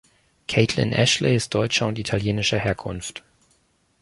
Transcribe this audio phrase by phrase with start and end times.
[0.47, 3.21] Kaitlyn Ashley ist deutscher und italienischer Herkunft.